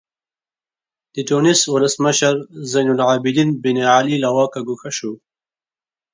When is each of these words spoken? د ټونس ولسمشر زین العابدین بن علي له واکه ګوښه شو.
د 1.15 1.17
ټونس 1.29 1.59
ولسمشر 1.73 2.35
زین 2.71 2.87
العابدین 2.95 3.49
بن 3.63 3.77
علي 3.95 4.15
له 4.23 4.29
واکه 4.35 4.59
ګوښه 4.67 4.91
شو. 4.97 5.13